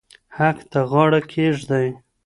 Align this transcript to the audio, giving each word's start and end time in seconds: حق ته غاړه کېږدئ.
حق 0.37 0.57
ته 0.71 0.79
غاړه 0.91 1.21
کېږدئ. 1.31 1.87